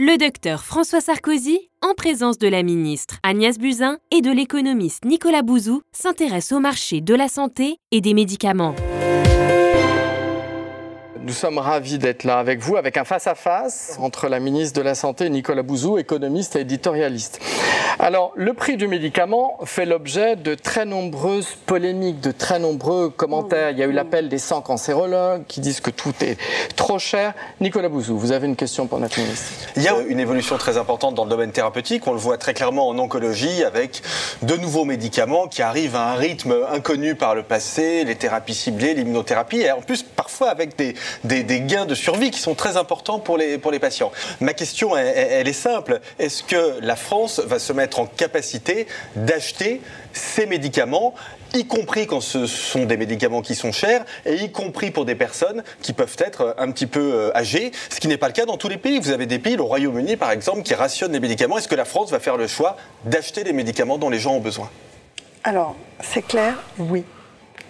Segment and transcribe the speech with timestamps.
[0.00, 5.42] Le docteur François Sarkozy, en présence de la ministre Agnès Buzyn et de l'économiste Nicolas
[5.42, 8.76] Bouzou, s'intéresse au marché de la santé et des médicaments.
[11.24, 14.94] Nous sommes ravis d'être là avec vous, avec un face-à-face entre la ministre de la
[14.94, 17.40] Santé, Nicolas Bouzou, économiste et éditorialiste.
[17.98, 23.70] Alors, le prix du médicament fait l'objet de très nombreuses polémiques, de très nombreux commentaires.
[23.70, 26.38] Il y a eu l'appel des 100 cancérologues qui disent que tout est
[26.76, 27.34] trop cher.
[27.60, 30.78] Nicolas Bouzou, vous avez une question pour notre ministre Il y a une évolution très
[30.78, 32.06] importante dans le domaine thérapeutique.
[32.06, 34.02] On le voit très clairement en oncologie avec
[34.42, 38.94] de nouveaux médicaments qui arrivent à un rythme inconnu par le passé, les thérapies ciblées,
[38.94, 40.04] l'immunothérapie, et en plus
[40.46, 40.94] avec des,
[41.60, 44.12] gains de survie qui sont très importants pour les, patients.
[44.40, 46.00] Ma question, elle, est simple.
[46.18, 49.80] Est-ce que la France va se mettre en capacité d'acheter
[50.12, 51.14] ces médicaments
[51.54, 55.14] y compris quand ce sont des médicaments qui sont chers, et y compris pour des
[55.14, 58.44] personnes qui peuvent être un petit peu euh, âgées, ce qui n'est pas le cas
[58.44, 58.98] dans tous les pays.
[58.98, 61.56] Vous avez des pays, le Royaume-Uni par exemple, qui rationnent les médicaments.
[61.58, 64.40] Est-ce que la France va faire le choix d'acheter les médicaments dont les gens ont
[64.40, 64.68] besoin?
[65.44, 67.04] Alors, c'est clair, oui.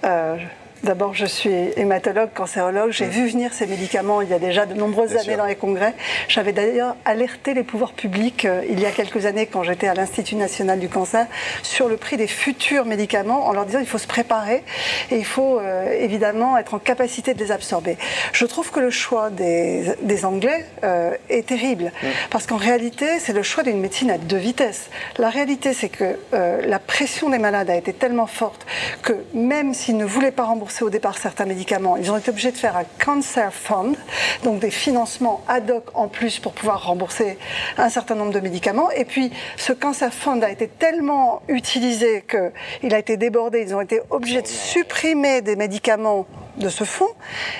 [0.04, 0.36] Euh,
[0.84, 2.92] D'abord, je suis hématologue, cancérologue.
[2.92, 5.94] J'ai vu venir ces médicaments il y a déjà de nombreuses années dans les congrès.
[6.28, 9.94] J'avais d'ailleurs alerté les pouvoirs publics euh, il y a quelques années quand j'étais à
[9.94, 11.26] l'Institut national du cancer
[11.64, 14.62] sur le prix des futurs médicaments en leur disant qu'il faut se préparer
[15.10, 17.98] et il faut euh, évidemment être en capacité de les absorber.
[18.32, 21.92] Je trouve que le choix des, Anglais euh, est terrible
[22.30, 24.90] parce qu'en réalité, c'est le choix d'une médecine à deux vitesses.
[25.18, 28.66] La réalité, c'est que la pression des malades a été tellement forte
[29.02, 31.96] que même s'ils ne voulaient pas rembourser au départ certains médicaments.
[31.96, 33.96] Ils ont été obligés de faire un Cancer Fund,
[34.44, 37.38] donc des financements ad hoc en plus pour pouvoir rembourser
[37.76, 38.90] un certain nombre de médicaments.
[38.90, 43.62] Et puis, ce Cancer Fund a été tellement utilisé qu'il a été débordé.
[43.62, 47.14] Ils ont été obligés de supprimer des médicaments de ce fonds.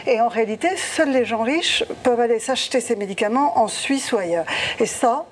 [0.07, 4.19] Et en réalité, seuls les gens riches peuvent aller s'acheter ces médicaments en Suisse ou
[4.19, 4.47] ailleurs.
[4.81, 5.27] Et ça,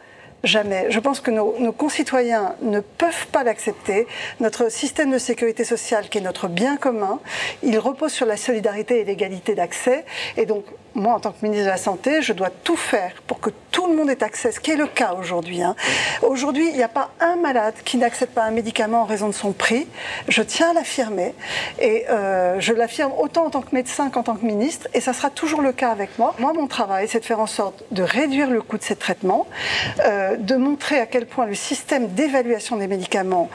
[0.47, 0.87] Jamais.
[0.91, 4.07] Je pense que nos, concitoyens ne peuvent pas l'accepter.
[4.39, 7.19] Notre système de sécurité sociale, qui est notre bien commun,
[7.65, 10.05] il repose sur la solidarité et l'égalité d'accès.
[10.37, 10.65] Et donc,
[10.95, 13.89] moi, en tant que ministre de la Santé, je dois tout faire pour que tout
[13.89, 15.63] le monde ait accès, ce qui est le cas aujourd'hui.
[15.63, 15.75] Hein.
[16.23, 19.35] Aujourd'hui, il n'y a pas un malade qui n'accepte pas un médicament en raison de
[19.35, 19.87] son prix.
[20.29, 21.35] Je tiens à l'affirmer.
[21.81, 24.87] Et euh, je l'affirme autant en tant que médecin qu'en tant que ministre.
[24.95, 26.35] Et ça sera toujours le cas avec moi.
[26.39, 29.47] Moi, mon travail, c'est de faire en sorte de réduire le coût de ces traitements,
[30.05, 33.49] euh, de montrer à quel point le système d'évaluation des médicaments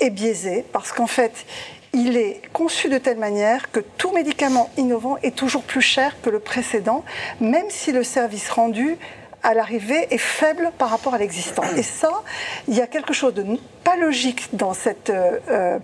[0.00, 1.46] est biaisé, parce qu'en fait,
[1.92, 6.30] il est conçu de telle manière que tout médicament innovant est toujours plus cher que
[6.30, 7.04] le précédent,
[7.40, 8.96] même si le service rendu
[9.44, 11.62] à l'arrivée est faible par rapport à l'existant.
[11.76, 12.10] Et ça,
[12.66, 13.44] il y a quelque chose de
[13.84, 15.78] pas logique dans cette euh, euh,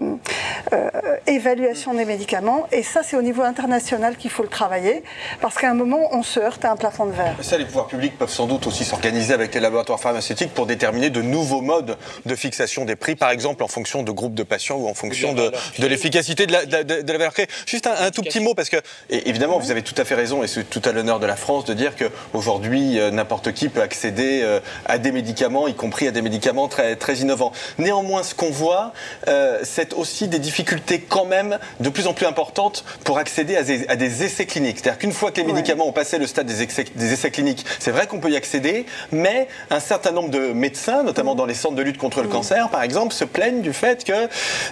[0.72, 0.90] euh,
[1.26, 2.66] évaluation des médicaments.
[2.72, 5.04] Et ça, c'est au niveau international qu'il faut le travailler,
[5.40, 7.36] parce qu'à un moment, on se heurte à un plafond de verre.
[7.42, 11.10] ça, les pouvoirs publics peuvent sans doute aussi s'organiser avec les laboratoires pharmaceutiques pour déterminer
[11.10, 14.78] de nouveaux modes de fixation des prix, par exemple en fonction de groupes de patients
[14.78, 17.48] ou en fonction de, de l'efficacité de la, de, de la valeur créée.
[17.66, 18.78] Juste un, tout petit mot, parce que,
[19.10, 21.66] évidemment, vous avez tout à fait raison, et c'est tout à l'honneur de la France
[21.66, 24.46] de dire qu'aujourd'hui, n'importe qui peut accéder
[24.86, 27.52] à des médicaments, y compris à des médicaments très, très innovants.
[27.78, 28.92] Néanmoins, ce qu'on voit,
[29.28, 33.96] euh, c'est aussi des difficultés quand même de plus en plus importantes pour accéder à
[33.96, 34.78] des, essais cliniques.
[34.78, 38.06] C'est-à-dire qu'une fois que les médicaments ont passé le stade des essais, cliniques, c'est vrai
[38.06, 41.82] qu'on peut y accéder, mais un certain nombre de médecins, notamment dans les centres de
[41.82, 44.12] lutte contre le cancer, par exemple, se plaignent du fait que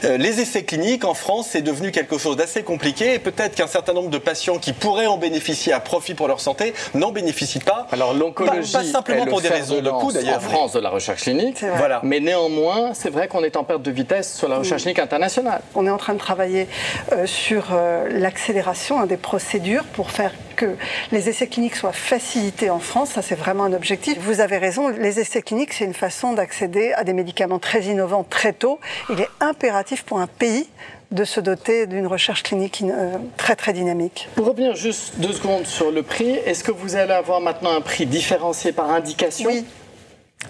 [0.04, 3.66] euh, les essais cliniques en France, c'est devenu quelque chose d'assez compliqué et peut-être qu'un
[3.66, 7.58] certain nombre de patients qui pourraient en bénéficier à profit pour leur santé n'en bénéficient
[7.60, 7.86] pas.
[7.92, 10.36] Alors l'oncologie, pas, simplement pour des raisons de coût d'ailleurs.
[10.36, 11.64] En France, de la recherche clinique.
[11.76, 12.00] Voilà.
[12.02, 15.60] Mais néanmoins, c'est vrai qu'on est en perte de vitesse sur la recherche clinique internationale.
[15.74, 16.68] On est en train de travailler
[17.12, 20.76] euh, sur euh, l'accélération hein, des procédures pour faire que
[21.12, 23.10] les essais cliniques soient facilités en France.
[23.10, 24.18] Ça, c'est vraiment un objectif.
[24.20, 28.24] Vous avez raison, les essais cliniques, c'est une façon d'accéder à des médicaments très innovants
[28.28, 28.80] très tôt.
[29.10, 30.68] Il est impératif pour un pays
[31.10, 34.28] de se doter d'une recherche clinique euh, très très dynamique.
[34.34, 37.80] Pour revenir juste deux secondes sur le prix, est-ce que vous allez avoir maintenant un
[37.80, 39.48] prix différencié par indication?
[39.50, 39.64] Oui.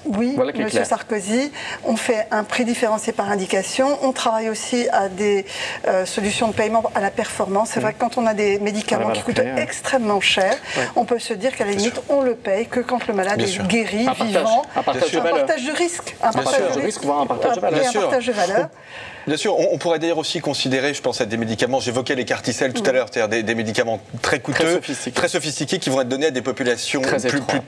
[0.04, 1.50] Oui, Monsieur Sarkozy,
[1.82, 3.98] on fait un prix différencié par indication.
[4.02, 5.46] On travaille aussi à des
[5.86, 7.70] euh, solutions de paiement à la performance.
[7.72, 10.54] C'est vrai que quand on a des médicaments qui coûtent extrêmement cher,
[10.94, 13.66] on peut se dire qu'à la limite, on le paye que quand le malade est
[13.66, 14.62] guéri, vivant.
[14.76, 16.16] Un partage, de, partage de risque.
[16.22, 17.88] Un partage de risque, voire un partage de valeur.
[17.88, 18.68] Un partage de valeur.
[19.28, 22.72] Bien sûr, on, pourrait d'ailleurs aussi considérer, je pense à des médicaments, j'évoquais les carticelles
[22.72, 22.94] tout à mm.
[22.94, 24.80] l'heure, c'est-à-dire des, médicaments très coûteux,
[25.14, 25.78] très sophistiqués.
[25.78, 27.02] qui vont être donnés à des populations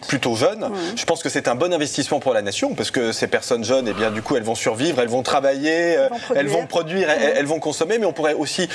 [0.08, 0.68] plutôt jeunes.
[0.68, 0.96] Mm.
[0.96, 3.88] Je pense que c'est un bon investissement pour la nation, parce que ces personnes jeunes,
[3.88, 5.96] eh bien, du coup, elles vont survivre, elles vont travailler,
[6.34, 8.68] elles vont produire, elles, vont consommer, mais on pourrait aussi,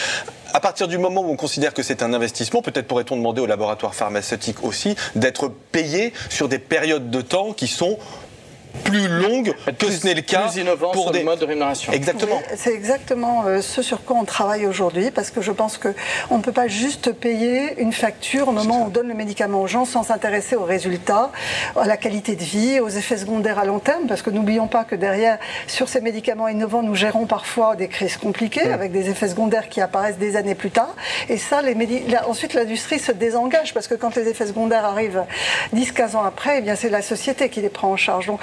[0.53, 3.47] à partir du moment où on considère que c'est un investissement, peut-être pourrait-on demander aux
[3.47, 7.97] laboratoires pharmaceutiques aussi d'être payés sur des périodes de temps qui sont
[8.83, 10.51] plus longue que ce n'est le cas
[10.93, 11.93] pour des modes de rémunération.
[11.93, 12.41] Exactement.
[12.55, 15.89] c'est exactement euh, ce sur quoi on travaille aujourd'hui parce que je pense que
[16.29, 19.61] on ne peut pas juste payer une facture au moment où on donne le médicament
[19.61, 21.31] aux gens sans s'intéresser aux résultats,
[21.75, 24.83] à la qualité de vie, aux effets secondaires à long terme parce que n'oublions pas
[24.83, 25.37] que derrière
[25.67, 29.81] sur ces médicaments innovants nous gérons parfois des crises compliquées avec des effets secondaires qui
[29.81, 30.95] apparaissent des années plus tard
[31.29, 31.75] et ça les
[32.27, 35.23] ensuite l'industrie se désengage parce que quand les effets secondaires arrivent
[35.75, 38.27] 10-15 ans après, eh bien c'est la société qui les prend en charge.
[38.27, 38.39] Donc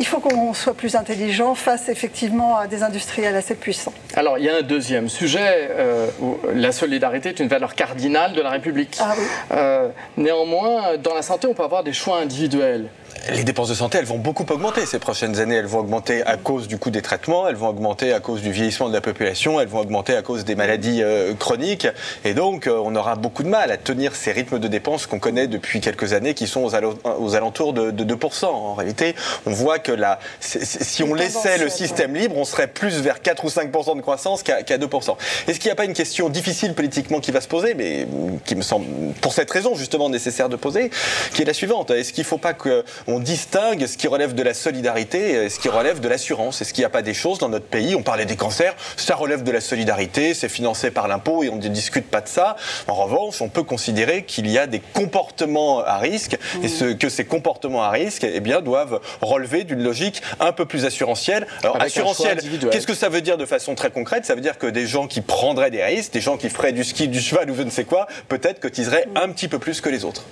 [0.00, 3.92] il faut qu'on soit plus intelligent face effectivement à des industriels assez puissants.
[4.14, 8.32] Alors il y a un deuxième sujet, euh, où la solidarité est une valeur cardinale
[8.32, 8.96] de la République.
[9.00, 9.24] Ah oui.
[9.52, 12.88] euh, néanmoins, dans la santé, on peut avoir des choix individuels
[13.30, 15.56] les dépenses de santé, elles vont beaucoup augmenter ces prochaines années.
[15.56, 18.52] Elles vont augmenter à cause du coût des traitements, elles vont augmenter à cause du
[18.52, 21.86] vieillissement de la population, elles vont augmenter à cause des maladies euh, chroniques.
[22.24, 25.18] Et donc, euh, on aura beaucoup de mal à tenir ces rythmes de dépenses qu'on
[25.18, 28.44] connaît depuis quelques années, qui sont aux, alentours de, 2%.
[28.46, 29.14] En réalité,
[29.46, 29.92] on voit que
[30.40, 34.42] si on laissait le système libre, on serait plus vers 4 ou 5% de croissance
[34.42, 35.16] qu'à 2%.
[35.46, 38.06] Est-ce qu'il n'y a pas une question difficile politiquement qui va se poser, mais
[38.44, 38.86] qui me semble,
[39.20, 40.90] pour cette raison justement, nécessaire de poser,
[41.34, 44.34] qui est la suivante Est-ce qu'il ne faut pas que on distingue ce qui relève
[44.34, 46.60] de la solidarité et ce qui relève de l'assurance.
[46.60, 49.16] Est-ce qu'il n'y a pas des choses dans notre pays On parlait des cancers, ça
[49.16, 52.56] relève de la solidarité, c'est financé par l'impôt et on ne discute pas de ça.
[52.86, 57.08] En revanche, on peut considérer qu'il y a des comportements à risque et ce, que
[57.08, 61.46] ces comportements à risque eh bien, doivent relever d'une logique un peu plus assurantielle.
[61.62, 62.38] Alors, assurantielle,
[62.70, 64.26] qu'est-ce que ça veut dire de façon très concrète?
[64.26, 66.84] Ça veut dire que des gens qui prendraient des risques, des gens qui feraient du
[66.84, 69.88] ski, du cheval ou je ne sais quoi, peut-être cotiseraient un petit peu plus que
[69.88, 70.24] les autres.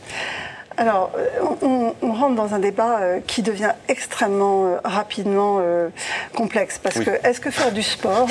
[0.79, 1.11] Alors,
[1.63, 5.89] on, rentre dans un débat euh, qui devient extrêmement euh, rapidement euh,
[6.35, 6.79] complexe.
[6.79, 8.29] Parce que est-ce que faire du sport,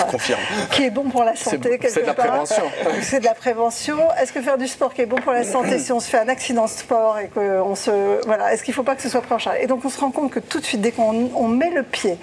[0.71, 2.63] qui est bon pour la santé, c'est de la prévention,
[3.01, 3.97] c'est de la prévention.
[4.19, 6.19] Est-ce que faire du sport qui est bon pour la santé, si on se fait
[6.19, 9.09] un accident de sport et qu'on se, voilà, est-ce qu'il ne faut pas que ce
[9.09, 9.57] soit pris en charge?
[9.61, 12.17] Et donc, on se rend compte que tout de suite, dès qu'on met le pied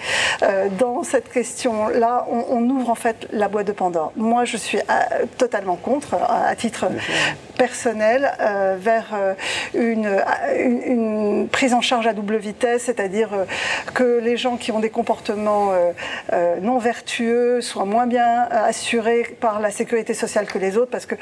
[0.78, 4.12] dans cette question-là, on, ouvre en fait la boîte de Pandore.
[4.16, 4.78] Moi, je suis
[5.36, 6.86] totalement contre, à titre
[7.56, 8.32] personnel,
[8.78, 9.14] vers
[9.74, 10.11] une
[10.58, 13.44] une, prise en charge à double vitesse, c'est-à-dire euh,
[13.94, 15.92] que les gens qui ont des comportements euh,
[16.32, 21.06] euh, non vertueux soient moins bien assurés par la sécurité sociale que les autres, parce
[21.06, 21.14] que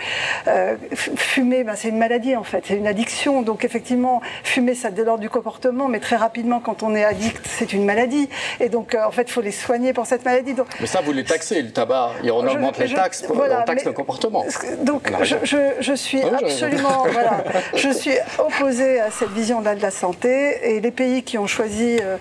[0.95, 3.43] fumer, ben, c'est une maladie en fait, c'est une addiction.
[3.43, 7.73] Donc effectivement, fumer, ça l'ordre du comportement, mais très rapidement, quand on est addict, c'est
[7.73, 8.29] une maladie.
[8.61, 10.55] Et donc en fait, il faut les soigner pour cette maladie.
[10.55, 13.85] Donc, mais ça, vous les taxez, le tabac, et on augmente les taxes, on taxe
[13.85, 14.45] le comportement.
[14.83, 15.37] Donc je,
[15.81, 17.45] je, suis absolument, voilà,
[17.75, 21.99] je suis opposée à cette vision-là de la santé et les pays qui ont choisi
[22.01, 22.17] euh,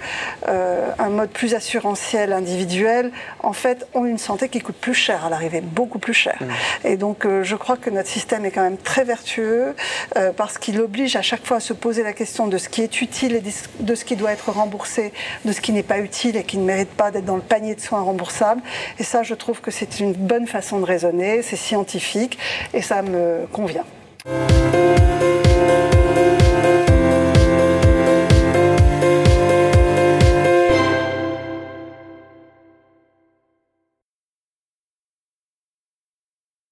[0.47, 3.11] euh, un mode plus assurantiel, individuel,
[3.44, 6.38] en fait, ont une santé qui coûte plus cher à l'arrivée, beaucoup plus cher.
[6.39, 6.88] Mmh.
[6.88, 9.75] Et donc, euh, je crois que notre système est quand même très vertueux
[10.35, 13.01] parce qu'il oblige à chaque fois à se poser la question de ce qui est
[13.01, 13.44] utile et
[13.79, 15.13] de ce qui doit être remboursé,
[15.45, 17.75] de ce qui n'est pas utile et qui ne mérite pas d'être dans le panier
[17.75, 18.62] de soins remboursables.
[18.97, 22.38] Et ça, je trouve que c'est une bonne façon de raisonner, c'est scientifique
[22.73, 23.85] et ça me convient.